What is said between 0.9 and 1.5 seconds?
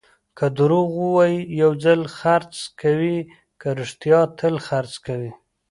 ووایې،